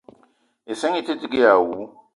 [0.71, 1.71] Issinga ite dug èè àwu